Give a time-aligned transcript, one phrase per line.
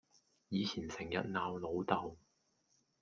[0.49, 2.17] 以前成日鬧老豆